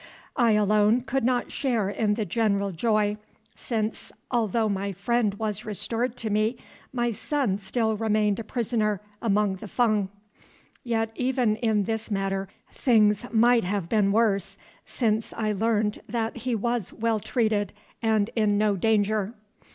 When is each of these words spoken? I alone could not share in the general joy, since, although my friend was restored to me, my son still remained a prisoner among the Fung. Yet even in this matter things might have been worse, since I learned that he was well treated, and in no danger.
I 0.35 0.53
alone 0.53 1.01
could 1.01 1.23
not 1.23 1.51
share 1.51 1.87
in 1.87 2.15
the 2.15 2.25
general 2.25 2.71
joy, 2.71 3.17
since, 3.53 4.11
although 4.31 4.67
my 4.67 4.93
friend 4.93 5.35
was 5.35 5.63
restored 5.63 6.17
to 6.17 6.31
me, 6.31 6.57
my 6.91 7.11
son 7.11 7.59
still 7.59 7.95
remained 7.95 8.39
a 8.39 8.43
prisoner 8.43 8.99
among 9.21 9.57
the 9.57 9.67
Fung. 9.67 10.09
Yet 10.83 11.11
even 11.13 11.55
in 11.57 11.83
this 11.83 12.09
matter 12.09 12.47
things 12.71 13.27
might 13.31 13.63
have 13.63 13.89
been 13.89 14.11
worse, 14.11 14.57
since 14.87 15.33
I 15.33 15.51
learned 15.51 15.99
that 16.09 16.35
he 16.37 16.55
was 16.55 16.91
well 16.91 17.19
treated, 17.19 17.71
and 18.01 18.31
in 18.35 18.57
no 18.57 18.75
danger. 18.75 19.35